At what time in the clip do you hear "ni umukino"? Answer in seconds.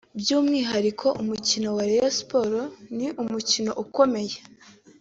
2.97-3.71